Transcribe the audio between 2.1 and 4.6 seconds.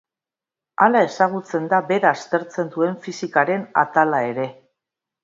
aztertzen duen fisikaren atala ere.